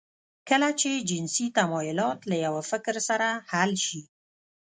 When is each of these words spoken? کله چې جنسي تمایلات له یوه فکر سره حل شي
کله 0.49 0.69
چې 0.81 0.91
جنسي 1.09 1.45
تمایلات 1.57 2.19
له 2.29 2.35
یوه 2.45 2.61
فکر 2.71 2.95
سره 3.07 3.29
حل 3.51 3.71
شي 3.85 4.01